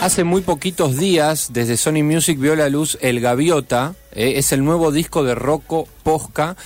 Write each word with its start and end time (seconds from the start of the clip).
Hace 0.00 0.22
muy 0.22 0.42
poquitos 0.42 0.98
días, 0.98 1.48
desde 1.54 1.78
Sony 1.78 2.02
Music 2.04 2.38
vio 2.38 2.54
la 2.56 2.68
luz 2.68 2.98
El 3.00 3.20
Gaviota, 3.20 3.94
eh, 4.12 4.34
es 4.36 4.52
el 4.52 4.62
nuevo 4.62 4.92
disco 4.92 5.24
de 5.24 5.34
Rocco 5.34 5.88
Posca. 6.02 6.56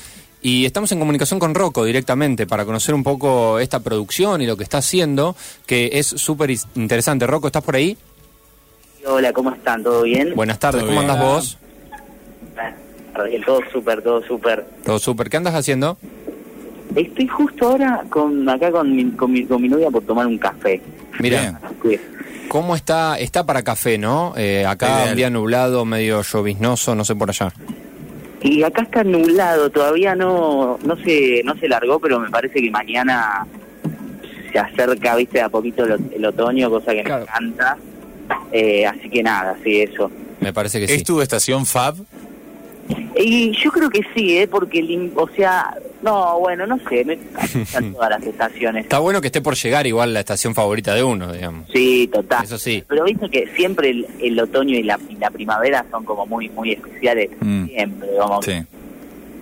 Y 0.43 0.67
estamos 0.67 0.91
en 0.93 0.99
comunicación 0.99 1.39
con 1.39 1.55
Rocco 1.55 1.85
directamente 1.85 2.47
para 2.47 2.65
conocer 2.65 2.95
un 2.97 3.05
poco 3.05 3.59
esta 3.61 3.81
producción 3.81 4.41
y 4.43 4.47
lo 4.47 4.57
que 4.57 4.65
está 4.65 4.79
haciendo, 4.79 5.37
que 5.67 5.91
es 5.95 6.07
súper 6.07 6.51
interesante. 6.75 7.27
Rocco, 7.29 7.47
¿estás 7.47 7.63
por 7.63 7.77
ahí? 7.77 7.97
Hola, 9.07 9.33
¿cómo 9.33 9.51
están? 9.51 9.83
¿Todo 9.85 10.03
bien? 10.03 10.35
Buenas 10.35 10.59
tardes, 10.59 10.83
¿cómo 10.83 10.99
bien. 11.01 11.11
andas 11.11 11.25
vos? 11.25 11.59
Bien, 13.25 13.43
Todo 13.45 13.61
súper, 13.73 14.03
todo 14.03 14.23
súper. 14.23 14.67
Todo 14.85 14.99
súper. 14.99 15.31
¿Qué 15.31 15.37
andas 15.37 15.55
haciendo? 15.55 15.97
Estoy 16.95 17.27
justo 17.29 17.69
ahora 17.69 18.05
con 18.09 18.49
acá 18.49 18.71
con 18.71 18.95
mi, 18.95 19.11
con 19.13 19.31
mi, 19.33 19.45
con 19.45 19.61
mi 19.63 19.69
novia 19.69 19.91
por 19.91 20.03
tomar 20.03 20.27
un 20.27 20.39
café. 20.39 20.81
Mira, 21.21 21.61
Sí. 21.83 21.99
¿cómo 22.49 22.75
está? 22.75 23.19
Está 23.19 23.45
para 23.45 23.63
café, 23.63 23.99
¿no? 23.99 24.35
Eh, 24.37 24.65
acá 24.67 24.87
Ideal. 24.89 25.11
un 25.11 25.17
día 25.17 25.31
nublado, 25.31 25.85
medio 25.85 26.23
lloviznoso, 26.23 26.95
no 26.95 27.05
sé 27.05 27.15
por 27.15 27.29
allá. 27.31 27.53
Y 28.43 28.63
acá 28.63 28.83
está 28.83 29.03
nublado, 29.05 29.69
todavía 29.71 30.15
no 30.15 30.79
no 30.85 30.97
se 30.97 31.43
no 31.45 31.55
se 31.57 31.69
largó, 31.69 31.99
pero 31.99 32.21
me 32.21 32.31
parece 32.31 32.61
que 32.63 32.71
mañana 32.71 33.47
se 34.53 34.59
acerca, 34.59 35.17
viste, 35.17 35.41
a 35.41 35.49
poquito 35.49 35.85
el, 35.85 35.99
el 36.15 36.25
otoño, 36.25 36.71
cosa 36.71 36.93
que 36.93 37.03
Claro. 37.05 37.27
me 37.27 37.47
encanta. 37.49 37.77
Eh, 38.53 38.87
así 38.87 39.11
que 39.11 39.23
nada, 39.23 39.57
sí, 39.65 39.81
eso. 39.81 40.11
Me 40.41 40.53
parece 40.53 40.79
que 40.79 40.85
¿Es 40.85 40.93
sí. 40.93 41.03
tu 41.05 41.21
estación 41.21 41.67
Fab? 41.67 41.97
Y 43.17 43.53
yo 43.63 43.71
creo 43.73 43.91
que 43.91 44.03
sí, 44.15 44.39
¿eh? 44.39 44.47
Porque, 44.49 44.79
el 44.79 45.13
o 45.17 45.29
sea, 45.37 45.75
no, 46.03 46.39
bueno, 46.39 46.67
no 46.67 46.79
sé, 46.89 47.05
me 47.05 47.15
encantan 47.55 47.93
todas 47.93 48.11
las 48.11 48.23
estaciones. 48.23 48.85
Está 48.85 48.99
bueno 48.99 49.21
que 49.21 49.27
esté 49.29 49.41
por 49.41 49.55
llegar 49.57 49.87
igual 49.87 50.15
la 50.15 50.21
estación 50.21 50.55
favorita 50.55 50.95
de 50.95 51.03
uno, 51.03 51.33
digamos. 51.33 51.69
Sí, 51.73 52.09
total. 52.13 52.45
Eso 52.45 52.59
sí. 52.59 52.85
Pero 52.89 53.05
viste 53.05 53.29
que 53.29 53.47
siempre 53.57 53.91
el, 53.91 54.07
el 54.21 54.39
otoño 54.41 54.77
y 54.77 54.83
la, 54.83 54.99
y 55.09 55.17
la 55.17 55.31
primavera 55.31 55.85
son 55.91 56.05
como 56.05 56.27
muy 56.27 56.49
muy 56.51 56.73
especiales. 56.73 57.31
Mm. 57.41 57.67
Siempre, 57.67 58.09
como 58.19 58.43
Sí. 58.43 58.53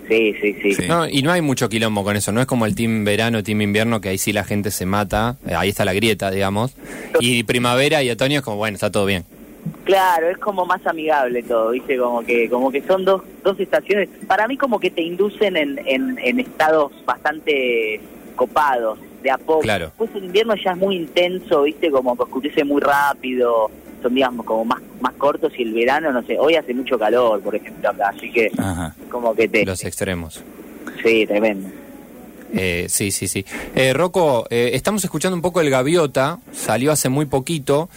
sí, 0.09 0.35
sí, 0.41 0.57
sí. 0.63 0.75
Sí. 0.75 0.83
No, 0.89 1.07
y 1.09 1.23
no 1.23 1.33
hay 1.33 1.43
mucho 1.43 1.69
quilombo 1.69 2.05
con 2.05 2.17
eso, 2.17 2.33
no 2.33 2.41
es 2.41 2.47
como 2.47 2.65
el 2.67 2.75
team 2.75 3.05
verano, 3.05 3.43
team 3.43 3.61
invierno, 3.63 4.01
que 4.01 4.09
ahí 4.11 4.19
sí 4.19 4.33
la 4.33 4.45
gente 4.45 4.71
se 4.71 4.87
mata, 4.87 5.37
eh, 5.47 5.55
ahí 5.55 5.69
está 5.71 5.85
la 5.85 5.93
grieta, 5.93 6.31
digamos. 6.31 6.75
Y 7.21 7.43
primavera 7.43 8.03
y 8.03 8.11
otoño 8.11 8.39
es 8.39 8.45
como, 8.45 8.57
bueno, 8.57 8.77
está 8.77 8.91
todo 8.91 9.05
bien. 9.05 9.25
Claro, 9.87 10.29
es 10.29 10.39
como 10.39 10.67
más 10.67 10.85
amigable 10.85 11.45
todo, 11.45 11.71
viste, 11.71 11.97
como 11.97 12.23
que 12.23 12.51
como 12.51 12.73
que 12.73 12.83
son 12.83 13.05
dos, 13.05 13.23
dos 13.45 13.59
estaciones. 13.61 14.09
Para 14.27 14.49
mí 14.49 14.57
como 14.57 14.81
que 14.81 14.91
te 14.91 15.01
inducen 15.01 15.57
en, 15.57 15.81
en, 15.87 16.19
en 16.19 16.41
estados 16.41 16.93
bastante 17.07 18.01
copados, 18.35 18.99
de 19.23 19.31
a 19.31 19.39
poco. 19.39 19.61
Claro. 19.61 19.87
Después 19.87 20.11
el 20.17 20.25
invierno 20.25 20.57
ya 20.57 20.73
es 20.73 20.77
muy 20.77 20.97
intenso, 20.97 21.63
viste, 21.63 21.89
como 21.93 22.17
que 22.17 22.25
oscurece 22.25 22.65
muy 22.65 22.81
rápido, 22.83 23.71
son 24.03 24.13
días 24.13 24.31
como 24.45 24.65
más, 24.65 24.83
más 25.01 25.13
cortos 25.15 25.53
y 25.57 25.63
el 25.63 25.73
verano, 25.73 26.13
no 26.13 26.23
sé, 26.25 26.37
hoy 26.37 26.57
hace 26.57 26.75
mucho 26.75 26.99
calor, 26.99 27.41
por 27.41 27.55
ejemplo, 27.55 27.89
acá, 27.89 28.09
así 28.09 28.31
que 28.33 28.51
Ajá. 28.59 28.93
como 29.09 29.37
que 29.37 29.49
te... 29.49 29.65
Los 29.65 29.85
extremos. 29.85 30.43
Sí, 31.01 31.27
tremendo. 31.29 31.69
Eh, 32.55 32.87
sí, 32.89 33.11
sí, 33.11 33.29
sí. 33.29 33.45
Eh, 33.75 33.93
Rocco, 33.93 34.47
eh, 34.51 34.71
estamos 34.75 35.05
escuchando 35.05 35.35
un 35.37 35.43
poco 35.43 35.61
el 35.61 35.69
Gaviota, 35.71 36.39
salió 36.53 36.93
hace 36.93 37.09
muy 37.09 37.27
poquito. 37.27 37.89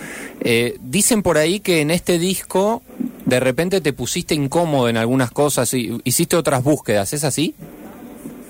Eh, 0.41 0.77
dicen 0.81 1.21
por 1.23 1.37
ahí 1.37 1.59
que 1.59 1.81
en 1.81 1.91
este 1.91 2.17
disco 2.19 2.81
de 3.25 3.39
repente 3.39 3.79
te 3.79 3.93
pusiste 3.93 4.33
incómodo 4.35 4.89
en 4.89 4.97
algunas 4.97 5.31
cosas 5.31 5.73
y 5.73 5.99
hiciste 6.03 6.35
otras 6.35 6.63
búsquedas, 6.63 7.13
¿es 7.13 7.23
así? 7.23 7.53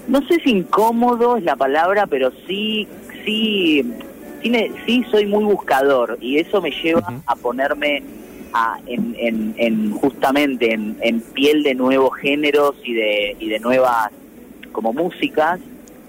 No 0.07 0.25
sé 0.27 0.39
si 0.43 0.49
incómodo 0.51 1.37
es 1.37 1.43
la 1.43 1.55
palabra, 1.55 2.07
pero 2.07 2.31
sí, 2.47 2.87
sí, 3.25 3.83
sí, 4.41 4.49
me- 4.49 4.71
sí 4.85 5.03
soy 5.11 5.25
muy 5.25 5.43
buscador 5.43 6.17
y 6.21 6.37
eso 6.37 6.61
me 6.61 6.71
lleva 6.71 7.21
a 7.25 7.35
ponerme 7.35 8.01
a- 8.53 8.79
en, 8.87 9.15
en- 9.19 9.53
en 9.57 9.91
justamente 9.91 10.73
en, 10.73 10.97
en 11.01 11.19
piel 11.21 11.61
de 11.61 11.75
nuevos 11.75 12.15
géneros 12.17 12.75
y 12.83 12.93
de, 12.93 13.35
y 13.39 13.49
de 13.49 13.59
nuevas 13.59 14.09
como 14.71 14.93
músicas 14.93 15.59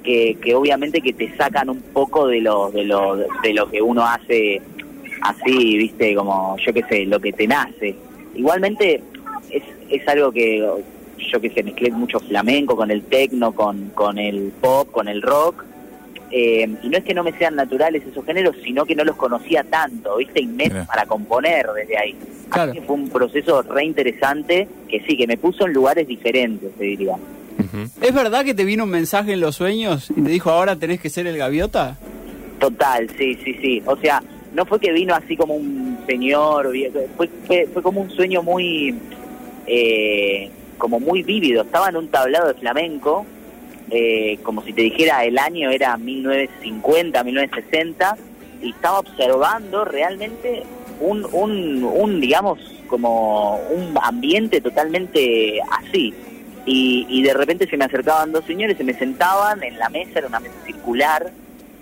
que, 0.03 0.37
que 0.43 0.55
obviamente 0.55 1.01
que 1.01 1.13
te 1.13 1.35
sacan 1.37 1.71
un 1.71 1.81
poco 1.81 2.27
de 2.27 2.41
lo, 2.41 2.71
de 2.71 2.85
lo, 2.85 3.17
de 3.17 3.53
lo 3.55 3.71
que 3.71 3.83
uno 3.83 4.05
hace 4.07 4.61
así, 5.23 5.77
viste, 5.77 6.15
como 6.15 6.57
yo 6.59 6.73
qué 6.73 6.83
sé, 6.89 7.07
lo 7.07 7.21
que 7.21 7.33
te 7.33 7.47
nace. 7.47 7.95
Igualmente 8.35 9.03
es, 9.51 9.63
es 9.91 10.09
algo 10.09 10.33
que 10.33 10.67
yo 11.19 11.41
que 11.41 11.51
sé, 11.51 11.63
mezclé 11.63 11.91
mucho 11.91 12.19
flamenco 12.21 12.75
con 12.77 12.91
el 12.91 13.03
tecno, 13.03 13.53
con, 13.53 13.91
con 13.91 14.19
el 14.19 14.53
pop, 14.61 14.91
con 14.91 15.07
el 15.09 15.21
rock. 15.21 15.65
eh, 16.31 16.67
y 16.83 16.89
no 16.89 16.97
es 16.97 17.05
que 17.05 17.13
no 17.13 17.23
me 17.23 17.33
sean 17.33 17.57
naturales 17.57 18.03
esos 18.07 18.25
géneros, 18.25 18.57
sino 18.65 18.87
que 18.87 18.95
no 18.95 19.05
los 19.05 19.17
conocía 19.17 19.65
tanto, 19.65 20.17
¿viste? 20.17 20.47
Claro. 20.57 20.87
para 20.87 21.05
componer 21.07 21.67
desde 21.77 21.99
ahí. 21.99 22.17
Claro. 22.49 22.71
Así 22.71 22.81
que 22.81 22.87
fue 22.87 22.97
un 22.97 23.09
proceso 23.11 23.63
re 23.63 23.85
interesante 23.85 24.67
que 24.89 25.01
sí, 25.07 25.17
que 25.17 25.27
me 25.27 25.37
puso 25.37 25.67
en 25.67 25.73
lugares 25.73 26.07
diferentes, 26.09 26.73
te 26.79 26.85
diría. 26.85 27.17
¿Es 28.01 28.15
verdad 28.15 28.45
que 28.45 28.55
te 28.55 28.65
vino 28.65 28.85
un 28.85 28.91
mensaje 28.91 29.33
en 29.33 29.41
los 29.41 29.57
sueños 29.57 30.11
y 30.11 30.23
te 30.23 30.31
dijo 30.31 30.51
ahora 30.51 30.77
tenés 30.77 31.01
que 31.01 31.11
ser 31.11 31.27
el 31.27 31.37
gaviota? 31.37 31.97
Total, 32.59 33.09
sí, 33.17 33.39
sí, 33.45 33.57
sí. 33.61 33.83
O 33.87 33.97
sea, 33.97 34.23
no 34.55 34.67
fue 34.67 34.81
que 34.81 34.93
vino 34.93 35.15
así 35.15 35.37
como 35.37 35.55
un 35.55 35.99
señor, 36.07 36.71
fue, 37.17 37.29
fue, 37.47 37.69
fue 37.73 37.83
como 37.83 38.01
un 38.01 38.11
sueño 38.11 38.43
muy, 38.43 38.95
eh, 39.67 40.51
como 40.79 41.01
muy 41.01 41.23
vívido. 41.23 41.63
Estaba 41.63 41.89
en 41.89 41.97
un 41.97 42.09
tablado 42.09 42.49
de 42.49 42.55
flamenco, 42.55 43.25
eh, 43.91 44.39
como 44.43 44.63
si 44.63 44.73
te 44.73 44.83
dijera 44.83 45.25
el 45.25 45.39
año 45.39 45.71
era 45.71 45.97
1950, 45.97 47.23
1960, 47.25 48.17
y 48.63 48.71
estaba 48.71 48.99
observando 49.01 49.85
realmente 49.85 50.63
un, 51.01 51.27
un, 51.33 51.85
un 51.85 52.21
digamos, 52.21 52.59
como 52.89 53.57
un 53.71 53.97
ambiente 54.03 54.61
totalmente 54.61 55.61
así. 55.71 56.13
Y, 56.67 57.07
y 57.09 57.23
de 57.23 57.33
repente 57.35 57.67
se 57.69 57.77
me 57.77 57.85
acercaban 57.87 58.33
dos 58.33 58.45
señores, 58.45 58.77
se 58.77 58.85
me 58.85 58.95
sentaban 58.95 59.63
en 59.63 59.79
la 59.79 59.89
mesa, 59.89 60.19
era 60.19 60.29
una 60.29 60.41
mesa 60.41 60.55
circular, 60.67 61.31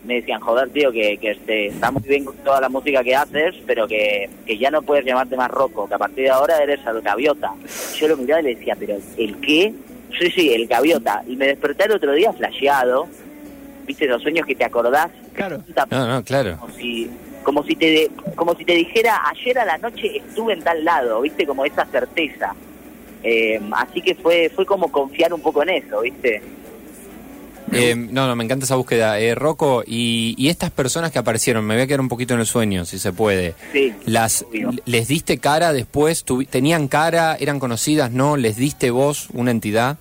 me 0.04 0.14
decían, 0.14 0.40
joder, 0.40 0.70
tío, 0.70 0.92
que, 0.92 1.18
que 1.18 1.32
este, 1.32 1.66
está 1.66 1.90
muy 1.90 2.02
bien 2.02 2.24
con 2.24 2.36
toda 2.38 2.60
la 2.60 2.68
música 2.68 3.02
que 3.02 3.14
haces, 3.16 3.54
pero 3.66 3.86
que, 3.88 4.30
que 4.46 4.56
ya 4.56 4.70
no 4.70 4.80
puedes 4.82 5.04
llamarte 5.04 5.36
más 5.36 5.50
roco, 5.50 5.88
que 5.88 5.94
a 5.94 5.98
partir 5.98 6.24
de 6.24 6.30
ahora 6.30 6.62
eres 6.62 6.80
el 6.86 7.00
gaviota. 7.02 7.52
Yo 7.96 8.08
lo 8.08 8.16
miraba 8.16 8.40
y 8.40 8.44
le 8.44 8.54
decía, 8.54 8.76
¿pero 8.78 8.96
el 9.18 9.36
qué? 9.40 9.74
Sí, 10.18 10.30
sí, 10.30 10.52
el 10.54 10.66
gaviota. 10.68 11.22
Y 11.26 11.36
me 11.36 11.48
desperté 11.48 11.84
el 11.84 11.92
otro 11.92 12.12
día 12.12 12.32
flasheado, 12.32 13.06
viste, 13.86 14.06
los 14.06 14.22
sueños 14.22 14.46
que 14.46 14.54
te 14.54 14.64
acordás. 14.64 15.10
Claro. 15.34 15.62
No, 15.90 16.06
no, 16.06 16.24
claro. 16.24 16.56
Como 16.58 16.72
si, 16.74 17.10
como 17.42 17.62
si 17.64 17.74
te 17.76 17.86
de- 17.86 18.10
como 18.36 18.54
si 18.54 18.64
te 18.64 18.74
dijera 18.74 19.20
ayer 19.28 19.58
a 19.58 19.64
la 19.64 19.76
noche 19.78 20.18
estuve 20.18 20.52
en 20.54 20.62
tal 20.62 20.84
lado, 20.84 21.20
viste, 21.20 21.44
como 21.46 21.64
esa 21.66 21.84
certeza. 21.86 22.54
Eh, 23.22 23.60
así 23.72 24.00
que 24.00 24.14
fue 24.14 24.50
fue 24.54 24.64
como 24.66 24.90
confiar 24.92 25.32
un 25.34 25.40
poco 25.40 25.62
en 25.62 25.70
eso, 25.70 26.00
viste. 26.00 26.40
Eh, 27.70 27.94
no, 27.94 28.26
no, 28.26 28.34
me 28.34 28.44
encanta 28.44 28.64
esa 28.64 28.76
búsqueda. 28.76 29.20
Eh, 29.20 29.34
Rocco, 29.34 29.82
y, 29.86 30.34
y 30.38 30.48
estas 30.48 30.70
personas 30.70 31.12
que 31.12 31.18
aparecieron, 31.18 31.66
me 31.66 31.74
voy 31.74 31.82
a 31.82 31.86
quedar 31.86 32.00
un 32.00 32.08
poquito 32.08 32.32
en 32.32 32.40
el 32.40 32.46
sueño, 32.46 32.86
si 32.86 32.98
se 32.98 33.12
puede. 33.12 33.54
Sí, 33.72 33.92
Las, 34.06 34.42
obvio. 34.48 34.70
¿Les 34.86 35.06
diste 35.06 35.36
cara 35.36 35.74
después? 35.74 36.24
¿Tenían 36.48 36.88
cara? 36.88 37.36
¿Eran 37.38 37.58
conocidas? 37.60 38.10
¿No? 38.10 38.38
¿Les 38.38 38.56
diste 38.56 38.90
voz 38.90 39.28
una 39.34 39.50
entidad? 39.50 39.98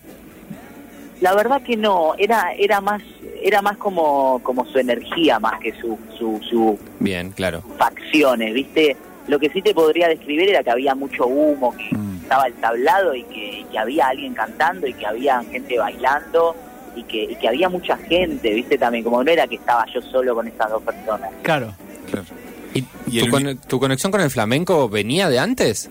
La 1.20 1.34
verdad 1.34 1.62
que 1.64 1.76
no, 1.76 2.14
era 2.18 2.54
era 2.58 2.80
más 2.80 3.02
era 3.42 3.62
más 3.62 3.76
como 3.78 4.40
como 4.44 4.66
su 4.66 4.78
energía 4.78 5.40
más 5.40 5.60
que 5.60 5.74
su 5.74 5.98
su, 6.18 6.40
su 6.48 6.78
Bien, 7.00 7.32
claro. 7.32 7.64
facciones, 7.78 8.54
¿viste? 8.54 8.96
Lo 9.28 9.40
que 9.40 9.50
sí 9.50 9.62
te 9.62 9.74
podría 9.74 10.08
describir 10.08 10.50
era 10.50 10.64
que 10.64 10.70
había 10.70 10.96
mucho 10.96 11.26
humo, 11.28 11.76
que 11.76 11.96
Mm. 11.98 12.17
Estaba 12.28 12.48
el 12.48 12.54
tablado 12.56 13.16
y 13.16 13.24
que, 13.24 13.66
que 13.72 13.80
había 13.80 14.08
alguien 14.10 14.34
cantando 14.34 14.86
y 14.86 14.94
que 14.94 15.06
había 15.08 15.42
gente 15.50 15.78
bailando 15.80 16.56
y 16.94 17.04
que, 17.04 17.24
y 17.24 17.36
que 17.38 17.48
había 17.48 17.70
mucha 17.70 17.96
gente, 17.96 18.54
¿viste? 18.54 18.78
También, 18.78 19.06
como 19.06 19.24
no 19.24 19.32
era 19.32 19.48
que 19.48 19.56
estaba 19.56 19.86
yo 19.94 20.02
solo 20.02 20.36
con 20.36 20.46
estas 20.46 20.70
dos 20.70 20.84
personas. 20.84 21.32
Claro. 21.42 21.74
Claro. 22.12 22.26
¿Y, 22.74 22.84
Y 23.08 23.20
tu, 23.20 23.26
el- 23.26 23.32
con- 23.32 23.58
tu 23.60 23.80
conexión 23.80 24.12
con 24.12 24.20
el 24.20 24.30
flamenco 24.30 24.90
venía 24.90 25.30
de 25.30 25.40
antes? 25.40 25.90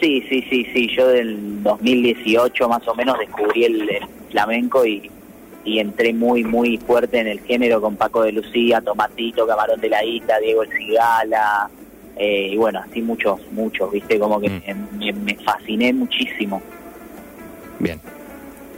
Sí, 0.00 0.22
sí, 0.28 0.44
sí, 0.50 0.66
sí. 0.74 0.88
Yo 0.94 1.08
del 1.08 1.62
2018 1.62 2.68
más 2.68 2.86
o 2.86 2.94
menos 2.94 3.18
descubrí 3.18 3.64
el, 3.64 3.88
el 3.88 4.06
flamenco 4.30 4.84
y, 4.84 5.10
y 5.64 5.78
entré 5.78 6.12
muy, 6.12 6.44
muy 6.44 6.76
fuerte 6.78 7.18
en 7.20 7.26
el 7.26 7.40
género 7.40 7.80
con 7.80 7.96
Paco 7.96 8.22
de 8.22 8.32
Lucía, 8.32 8.80
Tomatito, 8.82 9.46
Camarón 9.46 9.80
de 9.80 9.88
la 9.88 10.04
Isla, 10.04 10.38
Diego 10.40 10.62
El 10.62 10.70
Cigala, 10.76 11.70
eh, 12.18 12.50
y 12.52 12.56
bueno, 12.56 12.80
así 12.80 13.00
muchos, 13.02 13.40
muchos, 13.52 13.90
¿viste? 13.92 14.18
Como 14.18 14.40
que 14.40 14.48
Mm. 14.50 15.24
me, 15.24 15.34
fasciné 15.36 15.92
muchísimo. 15.92 16.60
Bien. 17.78 18.00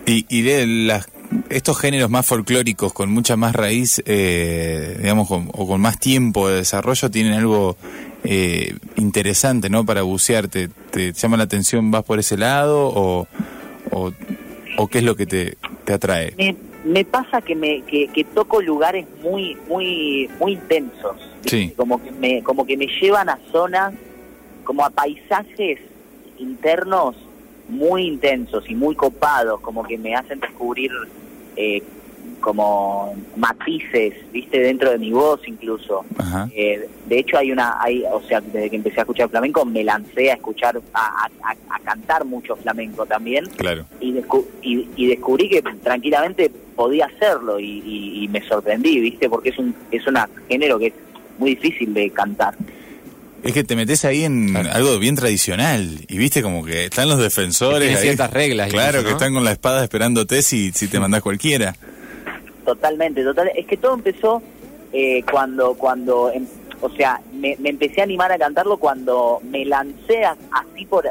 Y, 0.07 0.27
y 0.29 0.43
de 0.43 0.67
las, 0.67 1.09
estos 1.49 1.79
géneros 1.79 2.11
más 2.11 2.27
folclóricos, 2.27 2.93
con 2.93 3.11
mucha 3.11 3.37
más 3.37 3.55
raíz, 3.55 4.03
eh, 4.07 4.97
digamos, 5.01 5.29
con- 5.29 5.49
o 5.53 5.67
con 5.67 5.81
más 5.81 5.99
tiempo 5.99 6.49
de 6.49 6.57
desarrollo, 6.57 7.11
tienen 7.11 7.33
algo 7.35 7.77
eh, 8.25 8.75
interesante, 8.97 9.71
¿no? 9.71 9.85
Para 9.87 10.03
bucear. 10.03 10.49
¿Te, 10.49 10.69
te 10.91 11.13
llama 11.13 11.37
la 11.39 11.45
atención, 11.45 11.91
vas 11.91 12.05
por 12.05 12.19
ese 12.19 12.37
lado 12.37 12.89
o, 12.89 13.27
o, 13.91 14.13
o 14.77 14.89
qué 14.89 14.99
es 14.99 15.05
lo 15.05 15.17
que 15.17 15.27
te, 15.27 15.57
te 15.85 15.93
atrae? 15.95 16.35
Me, 16.37 16.55
me 16.85 17.05
pasa 17.05 17.41
que 17.41 17.55
me 17.55 17.83
que, 17.83 18.09
que 18.09 18.25
toco 18.25 18.61
lugares 18.61 19.07
muy 19.23 19.57
muy 19.69 20.29
muy 20.39 20.53
intensos. 20.53 21.17
Sí. 21.51 21.73
como 21.77 22.03
que 22.03 22.11
me 22.13 22.43
como 22.43 22.65
que 22.65 22.77
me 22.77 22.87
llevan 23.01 23.29
a 23.29 23.39
zonas 23.53 23.93
como 24.65 24.85
a 24.85 24.91
paisajes 24.91 25.79
internos 26.39 27.17
muy 27.69 28.07
intensos 28.07 28.69
y 28.69 28.75
muy 28.75 28.95
copados 28.95 29.61
como 29.61 29.83
que 29.85 29.97
me 29.99 30.15
hacen 30.15 30.41
descubrir 30.41 30.91
eh, 31.57 31.83
como 32.41 33.15
matices 33.37 34.15
viste 34.33 34.61
dentro 34.61 34.91
de 34.91 34.99
mi 34.99 35.13
voz 35.13 35.41
incluso. 35.47 36.05
Eh, 36.55 36.89
de 37.07 37.19
hecho 37.19 37.37
hay 37.39 37.53
una 37.53 37.77
hay 37.83 38.03
o 38.11 38.21
sea 38.23 38.41
desde 38.41 38.71
que 38.71 38.77
empecé 38.77 39.01
a 39.01 39.03
escuchar 39.03 39.29
flamenco 39.29 39.65
me 39.65 39.85
lancé 39.85 40.31
a 40.31 40.35
escuchar 40.35 40.81
a, 40.95 41.07
a- 41.27 41.31
a- 41.51 41.75
a 41.77 41.79
cantar 41.81 42.25
mucho 42.25 42.57
flamenco 42.57 43.05
también 43.07 43.45
Claro. 43.57 43.85
y, 44.01 44.13
descu- 44.15 44.47
y, 44.63 44.89
y 44.97 45.07
descubrí 45.09 45.49
que 45.49 45.61
tranquilamente 45.63 46.51
podía 46.77 47.07
hacerlo 47.07 47.61
y, 47.61 47.83
y- 47.85 48.25
y 48.25 48.29
me 48.29 48.41
sorprendí, 48.49 49.01
¿viste? 49.01 49.29
Porque 49.29 49.51
es 49.51 49.59
un 49.59 49.75
es 49.91 50.07
un 50.07 50.17
género 50.49 50.79
que 50.79 50.87
es 50.89 50.95
muy 51.41 51.57
difícil 51.57 51.93
de 51.93 52.11
cantar. 52.11 52.55
Es 53.43 53.53
que 53.55 53.65
te 53.65 53.75
metes 53.75 54.05
ahí 54.05 54.25
en 54.25 54.55
algo 54.55 54.99
bien 54.99 55.17
tradicional 55.17 56.05
y 56.07 56.19
viste 56.19 56.43
como 56.43 56.63
que 56.65 56.85
están 56.85 57.09
los 57.09 57.19
defensores. 57.19 57.89
Tiene 57.89 57.97
ciertas 58.03 58.31
reglas 58.33 58.69
Claro, 58.71 59.03
que 59.03 59.11
están 59.13 59.33
con 59.33 59.43
la 59.45 59.53
espada 59.53 59.83
esperándote 59.83 60.43
si, 60.43 60.73
si 60.73 60.89
te 60.89 61.01
mandás 61.01 61.23
cualquiera. 61.23 61.75
Totalmente, 62.65 63.25
total. 63.25 63.51
Es 63.57 63.67
que 63.67 63.77
todo 63.79 63.95
empezó 63.95 64.43
eh, 64.93 65.23
cuando, 65.31 65.75
cuando, 65.75 66.31
em- 66.33 66.47
o 66.83 66.91
sea, 66.91 67.21
me, 67.33 67.57
me 67.59 67.71
empecé 67.71 68.01
a 68.03 68.05
animar 68.05 68.31
a 68.31 68.39
cantarlo 68.39 68.77
cuando 68.77 69.41
me 69.43 69.65
lancé 69.65 70.25
a- 70.25 70.37
así 70.53 70.85
por 70.85 71.07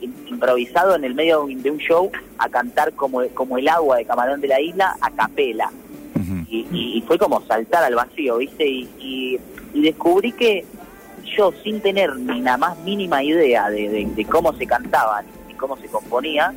im- 0.00 0.10
improvisado 0.28 0.96
en 0.96 1.04
el 1.04 1.14
medio 1.14 1.46
de 1.48 1.70
un 1.70 1.78
show 1.78 2.10
a 2.38 2.48
cantar 2.48 2.92
como, 2.94 3.22
como 3.28 3.58
el 3.58 3.68
agua 3.68 3.98
de 3.98 4.04
Camarón 4.06 4.40
de 4.40 4.48
la 4.48 4.60
Isla 4.60 4.96
a 5.00 5.10
capela. 5.12 5.70
Y, 6.48 6.66
y- 6.72 6.98
y 6.98 7.02
fue 7.06 7.16
como 7.16 7.44
saltar 7.46 7.84
al 7.84 7.94
vacío, 7.94 8.38
¿viste? 8.38 8.66
Y, 8.66 8.88
y- 8.98 9.38
y 9.74 9.82
descubrí 9.82 10.32
que 10.32 10.64
yo, 11.36 11.52
sin 11.62 11.80
tener 11.80 12.16
ni 12.16 12.40
la 12.40 12.56
más 12.56 12.76
mínima 12.78 13.22
idea 13.22 13.68
de, 13.70 13.88
de- 13.88 14.06
de 14.06 14.24
cómo 14.24 14.52
se 14.54 14.66
cantaba 14.66 15.22
ni 15.48 15.54
cómo 15.54 15.76
se 15.76 15.86
componía, 15.86 16.52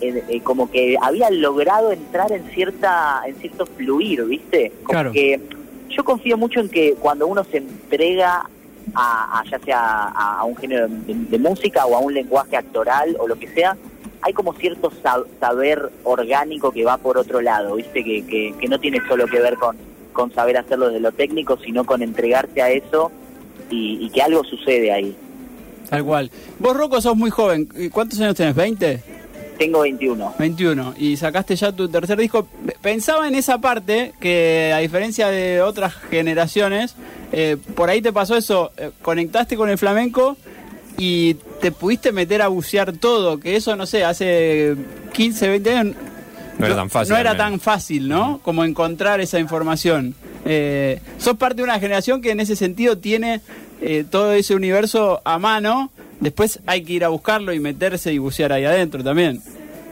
eh, 0.00 0.22
eh, 0.28 0.40
como 0.40 0.70
que 0.70 0.96
había 1.00 1.30
logrado 1.30 1.92
entrar 1.92 2.30
en 2.32 2.44
cierta 2.50 3.22
en 3.26 3.34
cierto 3.36 3.66
fluir, 3.66 4.24
¿viste? 4.24 4.72
Como 4.82 4.88
Claro. 4.90 5.12
que 5.12 5.40
yo 5.90 6.04
confío 6.04 6.36
mucho 6.36 6.60
en 6.60 6.68
que 6.68 6.94
cuando 6.94 7.26
uno 7.26 7.44
se 7.44 7.58
entrega 7.58 8.44
a, 8.94 9.40
a 9.40 9.44
ya 9.50 9.58
sea 9.60 9.80
a, 9.80 10.38
a 10.40 10.44
un 10.44 10.56
género 10.56 10.88
de, 10.88 11.14
de 11.14 11.38
música 11.38 11.86
o 11.86 11.94
a 11.96 12.00
un 12.00 12.12
lenguaje 12.14 12.56
actoral 12.56 13.16
o 13.20 13.26
lo 13.28 13.38
que 13.38 13.48
sea, 13.48 13.76
hay 14.22 14.32
como 14.32 14.52
cierto 14.54 14.90
sa- 15.02 15.22
saber 15.40 15.90
orgánico 16.04 16.72
que 16.72 16.84
va 16.84 16.96
por 16.98 17.16
otro 17.18 17.40
lado, 17.40 17.76
¿viste? 17.76 18.02
Que, 18.02 18.26
que, 18.26 18.54
que 18.58 18.68
no 18.68 18.78
tiene 18.80 19.00
solo 19.06 19.26
que 19.26 19.40
ver 19.40 19.56
con, 19.56 19.76
con 20.16 20.32
saber 20.32 20.56
hacerlo 20.56 20.88
de 20.88 20.98
lo 20.98 21.12
técnico, 21.12 21.58
sino 21.62 21.84
con 21.84 22.02
entregarte 22.02 22.62
a 22.62 22.70
eso 22.70 23.12
y, 23.70 23.98
y 24.06 24.08
que 24.10 24.22
algo 24.22 24.42
sucede 24.44 24.90
ahí. 24.90 25.14
Tal 25.90 26.02
cual. 26.02 26.30
Vos, 26.58 26.74
Rocco, 26.74 27.00
sos 27.02 27.14
muy 27.16 27.30
joven. 27.30 27.68
¿Cuántos 27.92 28.18
años 28.20 28.34
tenés? 28.34 28.56
¿20? 28.56 29.00
Tengo 29.58 29.80
21. 29.80 30.34
21. 30.38 30.94
Y 30.98 31.16
sacaste 31.16 31.54
ya 31.54 31.70
tu 31.72 31.88
tercer 31.88 32.18
disco. 32.18 32.48
Pensaba 32.80 33.28
en 33.28 33.34
esa 33.34 33.58
parte 33.58 34.12
que, 34.18 34.72
a 34.74 34.78
diferencia 34.78 35.28
de 35.28 35.60
otras 35.62 35.94
generaciones, 35.94 36.96
eh, 37.32 37.56
por 37.74 37.90
ahí 37.90 38.00
te 38.02 38.12
pasó 38.12 38.36
eso. 38.36 38.72
eh, 38.78 38.90
conectaste 39.02 39.56
con 39.56 39.68
el 39.68 39.78
flamenco 39.78 40.36
y 40.98 41.34
te 41.60 41.72
pudiste 41.72 42.10
meter 42.10 42.42
a 42.42 42.48
bucear 42.48 42.92
todo. 42.94 43.38
Que 43.38 43.56
eso, 43.56 43.76
no 43.76 43.86
sé, 43.86 44.04
hace 44.04 44.74
15, 45.12 45.48
20 45.48 45.74
años. 45.74 45.96
No 46.58 46.66
era 46.66 46.74
tan 46.76 46.90
fácil, 46.90 47.12
No 47.12 47.18
era 47.20 47.36
tan 47.36 47.60
fácil, 47.60 48.08
¿no? 48.08 48.40
Como 48.42 48.64
encontrar 48.64 49.20
esa 49.20 49.38
información. 49.38 50.14
Eh, 50.44 51.00
sos 51.18 51.36
parte 51.36 51.56
de 51.56 51.62
una 51.64 51.78
generación 51.78 52.22
que 52.22 52.30
en 52.30 52.40
ese 52.40 52.56
sentido 52.56 52.96
tiene 52.98 53.40
eh, 53.80 54.04
todo 54.08 54.32
ese 54.32 54.54
universo 54.54 55.20
a 55.24 55.38
mano. 55.38 55.90
Después 56.20 56.60
hay 56.66 56.82
que 56.82 56.94
ir 56.94 57.04
a 57.04 57.08
buscarlo 57.08 57.52
y 57.52 57.60
meterse 57.60 58.12
y 58.12 58.18
bucear 58.18 58.52
ahí 58.52 58.64
adentro 58.64 59.04
también. 59.04 59.40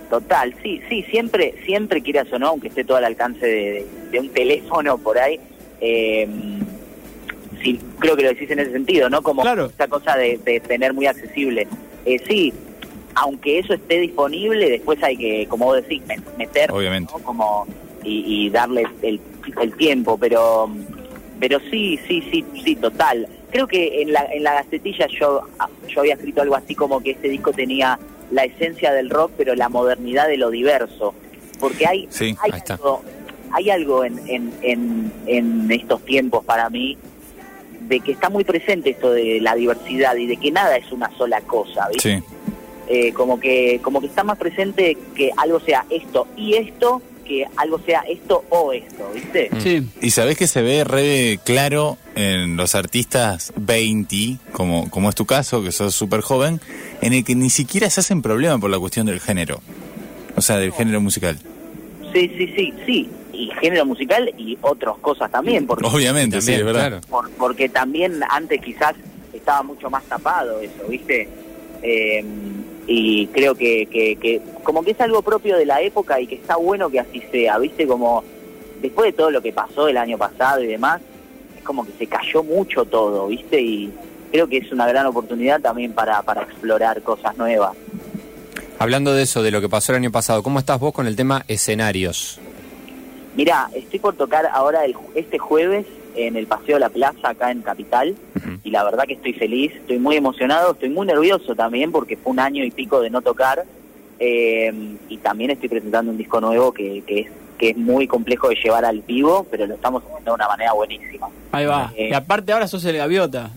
Total, 0.08 0.54
sí, 0.62 0.80
sí, 0.88 1.02
siempre, 1.10 1.54
siempre 1.66 2.00
quieras 2.02 2.28
o 2.32 2.38
no, 2.38 2.48
aunque 2.48 2.68
esté 2.68 2.84
todo 2.84 2.96
al 2.98 3.04
alcance 3.04 3.44
de, 3.44 3.86
de 4.12 4.20
un 4.20 4.28
teléfono 4.30 4.96
por 4.98 5.18
ahí, 5.18 5.40
eh, 5.80 6.28
sí, 7.62 7.80
creo 7.98 8.14
que 8.16 8.22
lo 8.22 8.28
decís 8.28 8.50
en 8.50 8.60
ese 8.60 8.72
sentido, 8.72 9.10
¿no? 9.10 9.22
Como 9.22 9.42
Claro. 9.42 9.66
esta 9.66 9.88
cosa 9.88 10.16
de, 10.16 10.38
de 10.44 10.60
tener 10.60 10.92
muy 10.94 11.06
accesible. 11.06 11.66
Eh, 12.06 12.18
sí, 12.28 12.52
aunque 13.14 13.58
eso 13.60 13.74
esté 13.74 14.00
disponible, 14.00 14.68
después 14.70 15.02
hay 15.02 15.16
que, 15.16 15.46
como 15.48 15.66
vos 15.66 15.76
decís, 15.76 16.02
me- 16.06 16.18
meter, 16.38 16.70
Obviamente. 16.72 17.12
¿no? 17.16 17.22
Como, 17.22 17.66
y, 18.02 18.46
y 18.46 18.50
darle 18.50 18.86
el, 19.02 19.20
el 19.60 19.76
tiempo, 19.76 20.16
pero 20.18 20.68
pero 21.40 21.58
sí, 21.70 21.98
sí, 22.06 22.22
sí, 22.30 22.44
sí, 22.64 22.76
total. 22.76 23.26
Creo 23.50 23.66
que 23.66 24.02
en 24.02 24.12
la, 24.12 24.24
en 24.32 24.42
la 24.44 24.54
gacetilla 24.54 25.06
yo, 25.20 25.42
yo 25.88 26.00
había 26.00 26.14
escrito 26.14 26.40
algo 26.42 26.54
así 26.56 26.74
como 26.74 27.00
que 27.00 27.10
este 27.10 27.28
disco 27.28 27.52
tenía 27.52 27.98
la 28.30 28.44
esencia 28.44 28.92
del 28.92 29.10
rock, 29.10 29.32
pero 29.36 29.54
la 29.54 29.68
modernidad 29.68 30.28
de 30.28 30.36
lo 30.38 30.50
diverso. 30.50 31.12
Porque 31.60 31.86
hay, 31.86 32.06
Sí, 32.10 32.34
hay 32.40 32.52
algo, 32.68 33.02
hay 33.52 33.70
algo 33.70 34.04
en, 34.04 34.18
en, 34.28 34.52
en, 34.62 35.12
en 35.26 35.70
estos 35.70 36.02
tiempos 36.04 36.44
para 36.44 36.70
mí 36.70 36.96
de 37.88 38.00
que 38.00 38.12
está 38.12 38.30
muy 38.30 38.44
presente 38.44 38.90
esto 38.90 39.10
de 39.12 39.40
la 39.40 39.54
diversidad 39.54 40.16
y 40.16 40.26
de 40.26 40.36
que 40.38 40.50
nada 40.50 40.76
es 40.76 40.90
una 40.92 41.10
sola 41.18 41.40
cosa, 41.42 41.88
¿viste? 41.92 42.20
Sí. 42.20 42.24
Eh, 42.88 43.12
como 43.14 43.40
que 43.40 43.80
como 43.82 44.00
que 44.00 44.06
está 44.08 44.24
más 44.24 44.36
presente 44.36 44.96
que 45.14 45.30
algo 45.38 45.58
sea 45.60 45.86
esto 45.88 46.26
y 46.36 46.54
esto 46.54 47.00
que 47.24 47.46
algo 47.56 47.78
sea 47.78 48.02
esto 48.06 48.44
o 48.50 48.74
esto, 48.74 49.10
¿viste? 49.14 49.48
Mm. 49.50 49.60
Sí. 49.60 49.88
Y 50.02 50.10
sabés 50.10 50.36
que 50.36 50.46
se 50.46 50.60
ve 50.60 50.84
re 50.84 51.38
claro 51.44 51.96
en 52.14 52.58
los 52.58 52.74
artistas 52.74 53.54
20, 53.56 54.36
como, 54.52 54.90
como 54.90 55.08
es 55.08 55.14
tu 55.14 55.24
caso, 55.24 55.62
que 55.62 55.72
sos 55.72 55.94
súper 55.94 56.20
joven, 56.20 56.60
en 57.00 57.14
el 57.14 57.24
que 57.24 57.34
ni 57.34 57.48
siquiera 57.48 57.88
se 57.88 58.00
hacen 58.00 58.20
problema 58.20 58.58
por 58.58 58.68
la 58.68 58.78
cuestión 58.78 59.06
del 59.06 59.20
género. 59.20 59.60
O 60.36 60.42
sea, 60.42 60.58
del 60.58 60.72
género 60.72 61.00
musical. 61.00 61.38
Sí, 62.12 62.30
sí, 62.36 62.52
sí, 62.54 62.74
sí. 62.84 63.08
Y 63.32 63.50
género 63.58 63.86
musical 63.86 64.30
y 64.36 64.58
otras 64.60 64.98
cosas 64.98 65.30
también, 65.30 65.66
porque, 65.66 65.86
Obviamente, 65.86 66.42
sí, 66.42 66.52
También, 66.52 66.68
es 66.68 66.74
verdad. 66.74 67.02
por- 67.08 67.30
porque 67.30 67.70
también 67.70 68.20
antes 68.28 68.60
quizás 68.60 68.94
estaba 69.32 69.62
mucho 69.62 69.88
más 69.88 70.04
tapado 70.04 70.60
eso, 70.60 70.86
¿viste? 70.90 71.26
Eh, 71.82 72.22
y 72.86 73.26
creo 73.28 73.54
que, 73.54 73.86
que, 73.86 74.16
que 74.16 74.42
como 74.62 74.82
que 74.82 74.92
es 74.92 75.00
algo 75.00 75.22
propio 75.22 75.56
de 75.56 75.66
la 75.66 75.80
época 75.80 76.20
y 76.20 76.26
que 76.26 76.34
está 76.36 76.56
bueno 76.56 76.90
que 76.90 77.00
así 77.00 77.22
sea, 77.30 77.58
¿viste? 77.58 77.86
Como 77.86 78.24
después 78.82 79.06
de 79.06 79.12
todo 79.12 79.30
lo 79.30 79.40
que 79.40 79.52
pasó 79.52 79.88
el 79.88 79.96
año 79.96 80.18
pasado 80.18 80.62
y 80.62 80.66
demás, 80.66 81.00
es 81.56 81.62
como 81.64 81.86
que 81.86 81.92
se 81.92 82.06
cayó 82.06 82.42
mucho 82.42 82.84
todo, 82.84 83.28
¿viste? 83.28 83.60
Y 83.60 83.92
creo 84.30 84.48
que 84.48 84.58
es 84.58 84.72
una 84.72 84.86
gran 84.86 85.06
oportunidad 85.06 85.60
también 85.60 85.92
para, 85.92 86.20
para 86.22 86.42
explorar 86.42 87.00
cosas 87.02 87.36
nuevas. 87.36 87.72
Hablando 88.78 89.14
de 89.14 89.22
eso, 89.22 89.42
de 89.42 89.50
lo 89.50 89.60
que 89.60 89.68
pasó 89.68 89.92
el 89.92 89.96
año 89.96 90.10
pasado, 90.10 90.42
¿cómo 90.42 90.58
estás 90.58 90.78
vos 90.80 90.92
con 90.92 91.06
el 91.06 91.16
tema 91.16 91.44
escenarios? 91.48 92.40
Mira, 93.36 93.70
estoy 93.74 93.98
por 93.98 94.14
tocar 94.14 94.46
ahora 94.52 94.84
el, 94.84 94.94
este 95.14 95.38
jueves 95.38 95.86
en 96.14 96.36
el 96.36 96.46
Paseo 96.46 96.76
de 96.76 96.80
la 96.80 96.88
Plaza 96.90 97.30
acá 97.30 97.50
en 97.50 97.62
Capital 97.62 98.14
y 98.62 98.70
la 98.70 98.84
verdad 98.84 99.04
que 99.04 99.14
estoy 99.14 99.32
feliz, 99.32 99.72
estoy 99.74 99.98
muy 99.98 100.16
emocionado, 100.16 100.72
estoy 100.72 100.88
muy 100.90 101.06
nervioso 101.06 101.54
también 101.54 101.90
porque 101.92 102.16
fue 102.16 102.32
un 102.32 102.40
año 102.40 102.64
y 102.64 102.70
pico 102.70 103.00
de 103.00 103.10
no 103.10 103.20
tocar 103.22 103.64
eh, 104.18 104.72
y 105.08 105.16
también 105.18 105.50
estoy 105.50 105.68
presentando 105.68 106.10
un 106.12 106.16
disco 106.18 106.40
nuevo 106.40 106.72
que, 106.72 107.02
que 107.06 107.20
es 107.20 107.26
que 107.58 107.70
es 107.70 107.76
muy 107.76 108.08
complejo 108.08 108.48
de 108.48 108.56
llevar 108.56 108.84
al 108.84 109.00
vivo, 109.02 109.46
pero 109.48 109.66
lo 109.66 109.74
estamos 109.74 110.02
haciendo 110.02 110.32
de 110.32 110.34
una 110.34 110.48
manera 110.48 110.72
buenísima. 110.72 111.28
Ahí 111.52 111.64
va. 111.66 111.92
Eh, 111.96 112.08
Y 112.10 112.12
aparte 112.12 112.52
ahora 112.52 112.66
sos 112.66 112.84
el 112.84 112.96
gaviota. 112.96 113.50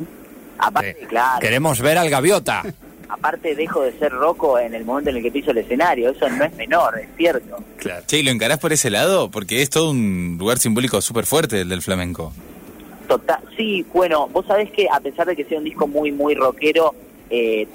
Aparte, 0.60 0.92
Eh, 1.02 1.08
claro, 1.08 1.40
Queremos 1.40 1.82
ver 1.82 1.98
al 1.98 2.08
gaviota. 2.10 2.62
aparte 3.10 3.56
dejo 3.56 3.82
de 3.82 3.94
ser 3.98 4.12
roco 4.12 4.60
en 4.60 4.76
el 4.76 4.86
momento 4.86 5.10
en 5.10 5.18
el 5.18 5.24
que 5.24 5.32
piso 5.32 5.50
el 5.52 5.58
escenario, 5.60 6.12
eso 6.12 6.30
no 6.30 6.44
es 6.44 6.54
menor, 6.56 7.00
es 7.00 7.08
cierto. 7.18 7.58
Claro. 7.78 8.04
Che, 8.06 8.20
¿y 8.20 8.24
lo 8.24 8.30
encarás 8.32 8.60
por 8.60 8.72
ese 8.72 8.90
lado? 8.92 9.32
Porque 9.32 9.62
es 9.64 9.70
todo 9.72 9.90
un 9.92 10.36
lugar 10.40 10.60
simbólico 10.60 11.02
súper 11.02 11.26
fuerte 11.26 11.62
el 11.62 11.70
del 11.70 11.82
flamenco. 11.82 12.34
Total, 13.08 13.40
sí, 13.56 13.86
bueno, 13.94 14.28
vos 14.28 14.46
sabés 14.46 14.70
que 14.72 14.88
a 14.92 15.00
pesar 15.00 15.28
de 15.28 15.36
que 15.36 15.46
sea 15.46 15.58
un 15.58 15.64
disco 15.64 15.88
muy, 15.88 16.12
muy 16.12 16.36
rockero, 16.36 16.94
eh, 17.30 17.68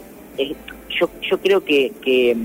yo, 0.90 1.08
yo 1.22 1.38
creo 1.38 1.64
que, 1.64 1.92
que, 2.02 2.36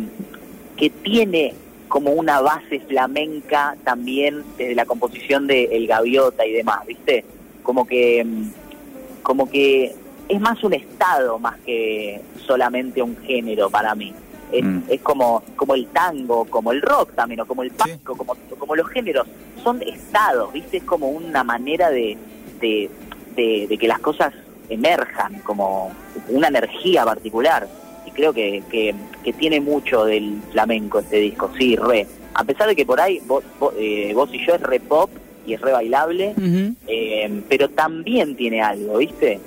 que 0.77 0.89
tiene 0.89 1.53
como 1.89 2.11
una 2.11 2.41
base 2.41 2.79
flamenca 2.81 3.75
también 3.83 4.43
desde 4.57 4.75
la 4.75 4.85
composición 4.85 5.47
de 5.47 5.65
El 5.65 5.87
Gaviota 5.87 6.45
y 6.45 6.53
demás, 6.53 6.85
¿viste? 6.85 7.25
Como 7.63 7.85
que, 7.85 8.25
como 9.21 9.49
que 9.49 9.93
es 10.29 10.39
más 10.41 10.63
un 10.63 10.73
estado 10.73 11.39
más 11.39 11.57
que 11.65 12.21
solamente 12.45 13.01
un 13.01 13.17
género 13.17 13.69
para 13.69 13.95
mí. 13.95 14.13
Es, 14.51 14.63
Mm. 14.63 14.79
es 14.87 15.01
como, 15.01 15.43
como 15.57 15.75
el 15.75 15.87
tango, 15.87 16.45
como 16.45 16.71
el 16.71 16.81
rock 16.81 17.13
también, 17.15 17.41
o 17.41 17.45
como 17.45 17.63
el 17.63 17.71
pasco, 17.71 18.15
como, 18.15 18.35
como 18.57 18.75
los 18.77 18.87
géneros. 18.87 19.27
Son 19.61 19.81
estados, 19.81 20.53
¿viste? 20.53 20.77
Es 20.77 20.83
como 20.83 21.09
una 21.09 21.43
manera 21.43 21.89
de, 21.89 22.17
de, 22.59 22.89
de, 23.35 23.67
de 23.67 23.77
que 23.77 23.87
las 23.87 23.99
cosas 23.99 24.33
emerjan, 24.69 25.39
como 25.39 25.91
una 26.29 26.47
energía 26.47 27.05
particular. 27.05 27.67
Y 28.05 28.11
creo 28.11 28.33
que, 28.33 28.63
que, 28.69 28.93
que 29.23 29.33
tiene 29.33 29.59
mucho 29.59 30.05
del 30.05 30.39
flamenco 30.51 30.99
este 30.99 31.17
disco, 31.17 31.51
sí, 31.57 31.75
re. 31.75 32.07
A 32.33 32.43
pesar 32.43 32.67
de 32.67 32.75
que 32.75 32.85
por 32.85 32.99
ahí 33.01 33.19
vos, 33.25 33.43
vos, 33.59 33.73
eh, 33.77 34.11
vos 34.13 34.29
y 34.31 34.45
yo 34.45 34.55
es 34.55 34.61
re 34.61 34.79
pop 34.79 35.09
y 35.45 35.53
es 35.53 35.61
re 35.61 35.71
bailable, 35.71 36.33
eh, 36.87 37.41
pero 37.47 37.69
también 37.69 38.35
tiene 38.35 38.61
algo, 38.61 38.97
¿viste? 38.97 39.39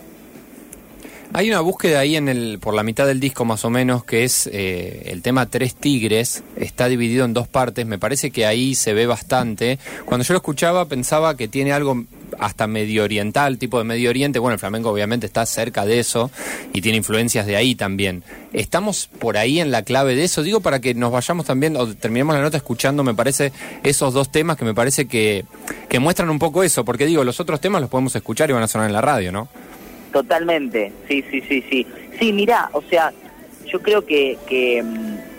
Hay 1.33 1.49
una 1.49 1.61
búsqueda 1.61 2.01
ahí 2.01 2.17
en 2.17 2.29
el, 2.29 2.59
por 2.59 2.75
la 2.75 2.83
mitad 2.83 3.07
del 3.07 3.21
disco 3.21 3.45
más 3.45 3.65
o 3.65 3.71
menos, 3.71 4.03
que 4.03 4.25
es 4.25 4.49
eh, 4.53 5.03
el 5.07 5.23
tema 5.23 5.47
Tres 5.47 5.77
Tigres, 5.77 6.43
está 6.57 6.89
dividido 6.89 7.25
en 7.25 7.35
dos 7.35 7.47
partes, 7.47 7.87
me 7.87 7.99
parece 7.99 8.33
que 8.33 8.47
ahí 8.47 8.75
se 8.75 8.95
ve 8.95 9.07
bastante. 9.07 9.79
Cuando 10.07 10.25
yo 10.25 10.35
lo 10.35 10.39
escuchaba 10.39 10.87
pensaba 10.87 11.37
que 11.37 11.47
tiene 11.47 11.73
algo 11.73 12.05
hasta 12.39 12.67
medio 12.67 13.05
oriental, 13.05 13.59
tipo 13.59 13.79
de 13.79 13.85
Medio 13.85 14.11
Oriente, 14.11 14.39
bueno, 14.39 14.55
el 14.55 14.59
flamenco 14.59 14.91
obviamente 14.91 15.27
está 15.27 15.45
cerca 15.47 15.85
de 15.85 15.99
eso 15.99 16.31
y 16.73 16.81
tiene 16.81 16.99
influencias 16.99 17.47
de 17.47 17.57
ahí 17.57 17.75
también. 17.75 18.23
¿Estamos 18.53 19.07
por 19.07 19.37
ahí 19.37 19.61
en 19.61 19.71
la 19.71 19.83
clave 19.83 20.15
de 20.15 20.25
eso? 20.25 20.43
Digo 20.43 20.61
para 20.61 20.81
que 20.81 20.95
nos 20.95 21.13
vayamos 21.13 21.47
también, 21.47 21.77
o 21.77 21.87
terminemos 21.95 22.35
la 22.35 22.43
nota 22.43 22.57
escuchando, 22.57 23.03
me 23.03 23.15
parece, 23.15 23.53
esos 23.83 24.15
dos 24.15 24.31
temas 24.31 24.57
que 24.57 24.65
me 24.65 24.75
parece 24.75 25.07
que, 25.07 25.45
que 25.89 25.99
muestran 25.99 26.31
un 26.31 26.39
poco 26.39 26.63
eso, 26.63 26.85
porque 26.85 27.07
digo, 27.07 27.25
los 27.25 27.41
otros 27.41 27.61
temas 27.61 27.81
los 27.81 27.91
podemos 27.91 28.15
escuchar 28.17 28.51
y 28.51 28.53
van 28.53 28.63
a 28.63 28.69
sonar 28.69 28.87
en 28.87 28.93
la 28.93 29.01
radio, 29.01 29.33
¿no? 29.33 29.49
Totalmente, 30.13 30.93
sí, 31.09 31.25
sí, 31.31 31.43
sí, 31.49 31.65
sí. 31.71 31.87
Sí, 32.19 32.33
mirá, 32.33 32.69
o 32.73 32.83
sea, 32.83 33.13
yo 33.67 33.81
creo 33.81 34.05
que, 34.05 34.37
que 34.47 34.83
mm, 34.83 35.31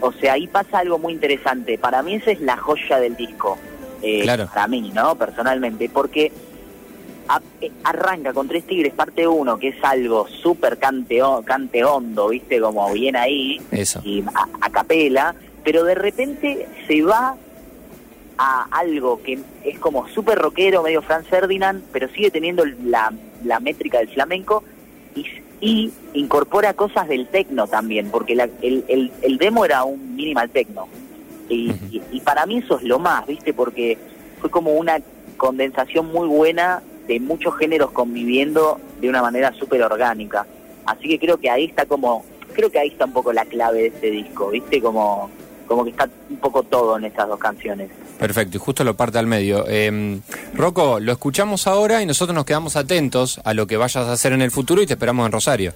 o 0.00 0.12
sea, 0.12 0.34
ahí 0.34 0.46
pasa 0.46 0.78
algo 0.78 0.98
muy 0.98 1.12
interesante. 1.12 1.78
Para 1.78 2.02
mí 2.02 2.14
esa 2.14 2.30
es 2.30 2.40
la 2.40 2.56
joya 2.56 3.00
del 3.00 3.16
disco. 3.16 3.58
Eh, 4.02 4.20
Claro. 4.22 4.46
Para 4.46 4.66
mí, 4.68 4.90
¿no? 4.94 5.14
Personalmente, 5.16 5.88
porque 5.88 6.30
a- 7.28 7.40
eh, 7.60 7.70
arranca 7.84 8.32
con 8.32 8.48
Tres 8.48 8.64
Tigres, 8.66 8.92
parte 8.94 9.26
uno, 9.26 9.58
que 9.58 9.68
es 9.68 9.76
algo 9.84 10.26
súper 10.28 10.78
cante, 10.78 11.20
cante 11.44 11.84
hondo, 11.84 12.28
¿viste? 12.28 12.60
Como 12.60 12.92
bien 12.92 13.16
ahí, 13.16 13.60
Eso. 13.70 14.00
y 14.04 14.22
a, 14.34 14.48
a 14.66 14.70
capela, 14.70 15.34
pero 15.64 15.84
de 15.84 15.94
repente 15.94 16.66
se 16.86 17.02
va 17.02 17.36
a 18.38 18.68
algo 18.70 19.20
que 19.22 19.38
es 19.64 19.78
como 19.80 20.08
súper 20.08 20.38
rockero, 20.38 20.82
medio 20.82 21.02
Franz 21.02 21.26
Ferdinand, 21.26 21.82
pero 21.92 22.08
sigue 22.08 22.30
teniendo 22.30 22.64
la, 22.84 23.12
la 23.44 23.58
métrica 23.60 23.98
del 23.98 24.08
flamenco 24.08 24.62
y, 25.16 25.26
y 25.60 25.92
incorpora 26.14 26.72
cosas 26.74 27.08
del 27.08 27.26
tecno 27.26 27.66
también, 27.66 28.10
porque 28.10 28.36
la- 28.36 28.48
el, 28.62 28.84
el, 28.88 29.10
el 29.22 29.38
demo 29.38 29.64
era 29.64 29.82
un 29.84 30.14
minimal 30.14 30.48
tecno. 30.50 30.86
Y, 31.48 31.70
y, 31.90 32.02
y 32.12 32.20
para 32.20 32.46
mí 32.46 32.58
eso 32.58 32.78
es 32.78 32.84
lo 32.84 32.98
más, 32.98 33.26
¿viste? 33.26 33.54
Porque 33.54 33.96
fue 34.40 34.50
como 34.50 34.72
una 34.72 35.00
condensación 35.36 36.06
muy 36.12 36.28
buena 36.28 36.82
de 37.06 37.20
muchos 37.20 37.56
géneros 37.56 37.90
conviviendo 37.90 38.78
de 39.00 39.08
una 39.08 39.22
manera 39.22 39.52
súper 39.54 39.82
orgánica. 39.82 40.46
Así 40.84 41.08
que 41.08 41.18
creo 41.18 41.38
que 41.38 41.50
ahí 41.50 41.64
está 41.64 41.86
como, 41.86 42.24
creo 42.52 42.70
que 42.70 42.78
ahí 42.78 42.88
está 42.88 43.06
un 43.06 43.12
poco 43.12 43.32
la 43.32 43.44
clave 43.44 43.78
de 43.78 43.86
este 43.88 44.10
disco, 44.10 44.50
¿viste? 44.50 44.80
Como, 44.80 45.30
como 45.66 45.84
que 45.84 45.90
está 45.90 46.08
un 46.28 46.36
poco 46.36 46.62
todo 46.62 46.98
en 46.98 47.04
estas 47.04 47.28
dos 47.28 47.38
canciones. 47.38 47.90
Perfecto, 48.18 48.56
y 48.56 48.60
justo 48.60 48.84
lo 48.84 48.94
parte 48.94 49.18
al 49.18 49.26
medio. 49.26 49.64
Eh, 49.68 50.20
Rocco, 50.54 50.98
lo 51.00 51.12
escuchamos 51.12 51.66
ahora 51.66 52.02
y 52.02 52.06
nosotros 52.06 52.34
nos 52.34 52.44
quedamos 52.44 52.76
atentos 52.76 53.40
a 53.44 53.54
lo 53.54 53.66
que 53.66 53.76
vayas 53.76 54.08
a 54.08 54.12
hacer 54.12 54.32
en 54.32 54.42
el 54.42 54.50
futuro 54.50 54.82
y 54.82 54.86
te 54.86 54.94
esperamos 54.94 55.24
en 55.24 55.32
Rosario. 55.32 55.72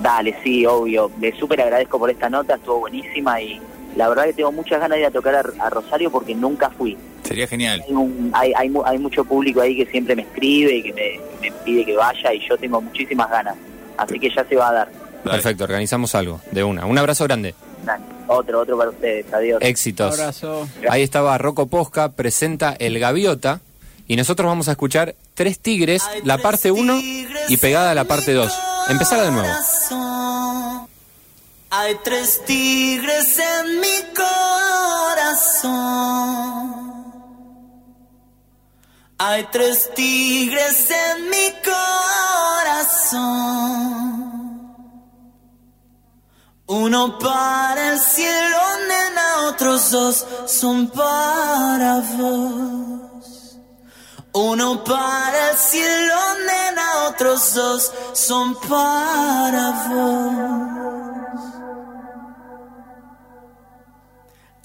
Dale, 0.00 0.34
sí, 0.42 0.66
obvio. 0.66 1.10
Le 1.20 1.36
súper 1.38 1.60
agradezco 1.60 1.98
por 1.98 2.10
esta 2.10 2.28
nota, 2.28 2.56
estuvo 2.56 2.80
buenísima 2.80 3.40
y 3.40 3.60
la 3.96 4.08
verdad 4.08 4.24
que 4.24 4.32
tengo 4.34 4.52
muchas 4.52 4.80
ganas 4.80 4.96
de 4.96 5.00
ir 5.02 5.06
a 5.06 5.10
tocar 5.10 5.34
a, 5.34 5.40
a 5.66 5.70
Rosario 5.70 6.10
porque 6.10 6.34
nunca 6.34 6.70
fui. 6.70 6.96
Sería 7.24 7.46
genial. 7.46 7.82
Hay, 7.86 7.94
un- 7.94 8.30
hay, 8.34 8.52
hay, 8.56 8.68
mu- 8.70 8.84
hay 8.84 8.98
mucho 8.98 9.24
público 9.24 9.60
ahí 9.60 9.76
que 9.76 9.86
siempre 9.90 10.16
me 10.16 10.22
escribe 10.22 10.76
y 10.76 10.82
que 10.82 10.92
me, 10.92 11.20
me 11.50 11.56
pide 11.64 11.84
que 11.84 11.96
vaya 11.96 12.32
y 12.34 12.48
yo 12.48 12.56
tengo 12.58 12.80
muchísimas 12.80 13.28
ganas. 13.30 13.56
Así 13.96 14.18
que 14.18 14.30
ya 14.34 14.44
se 14.44 14.56
va 14.56 14.68
a 14.68 14.72
dar. 14.72 14.88
Dale. 15.24 15.36
Perfecto, 15.36 15.64
organizamos 15.64 16.14
algo, 16.14 16.40
de 16.50 16.64
una. 16.64 16.86
Un 16.86 16.96
abrazo 16.98 17.24
grande. 17.24 17.54
Dale. 17.84 18.02
Otro, 18.26 18.60
otro 18.60 18.78
para 18.78 18.90
ustedes. 18.90 19.32
Adiós. 19.32 19.58
Éxitos. 19.62 20.18
Abrazo. 20.18 20.68
Ahí 20.88 21.02
estaba 21.02 21.36
Rocco 21.36 21.66
Posca, 21.66 22.12
presenta 22.12 22.74
El 22.78 22.98
Gaviota 22.98 23.60
y 24.06 24.16
nosotros 24.16 24.46
vamos 24.46 24.68
a 24.68 24.72
escuchar 24.72 25.14
Tres 25.34 25.58
Tigres, 25.58 26.02
la 26.24 26.38
parte 26.38 26.70
1 26.70 27.00
y 27.48 27.56
pegada 27.58 27.90
a 27.90 27.94
la 27.94 28.04
parte 28.04 28.32
2. 28.32 28.52
Empezar 28.88 29.20
de 29.24 29.30
nuevo. 29.30 29.48
Hay 31.72 31.94
tres 32.02 32.44
tigres 32.44 33.38
en 33.38 33.78
mi 33.78 34.02
corazón. 34.12 35.70
Hay 39.18 39.44
tres 39.52 39.88
tigres 39.94 40.90
en 40.90 41.30
mi 41.30 41.54
corazón. 41.64 43.30
Uno 46.66 47.18
para 47.20 47.92
el 47.92 48.00
cielo, 48.00 48.58
nena, 48.88 49.46
otros 49.48 49.92
dos 49.92 50.26
son 50.46 50.88
para 50.88 52.00
vos. 52.16 53.58
Uno 54.32 54.82
para 54.82 55.50
el 55.50 55.56
cielo, 55.56 56.16
nena, 56.46 57.06
otros 57.08 57.54
dos 57.54 57.92
son 58.12 58.56
para 58.56 59.70
vos. 59.88 61.09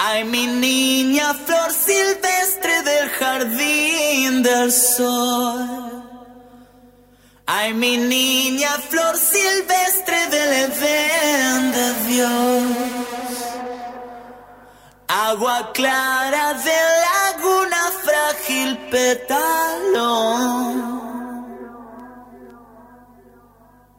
Ay, 0.08 0.24
mi 0.24 0.46
niña 0.46 1.34
flor 1.34 1.72
silvestre 1.72 2.84
del 2.84 3.10
jardín 3.10 4.44
del 4.44 4.72
sol. 4.72 6.04
Ay, 7.48 7.74
mi 7.74 7.98
niña 7.98 8.70
flor 8.90 9.18
silvestre 9.18 10.28
del 10.28 10.52
Edén 10.66 11.72
de 11.78 11.88
Dios. 12.10 12.64
Agua 15.08 15.72
clara 15.74 16.54
de 16.54 16.80
laguna 17.08 17.82
frágil 18.04 18.78
pétalo. 18.92 20.12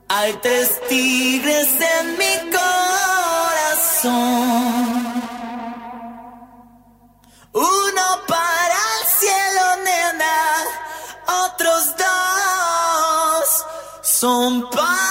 Hay 0.08 0.32
tres 0.34 0.68
tigres 0.88 1.68
en 1.98 2.16
mi 2.20 2.34
corazón. 3.96 5.05
Son 14.26 14.68
para 14.70 15.05